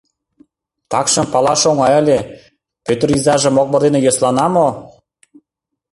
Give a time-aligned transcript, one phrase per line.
[0.91, 2.17] Такшым палаш оҥай ыле:
[2.85, 4.67] Пӧтыр изаже мокмыр дене йӧслана мо?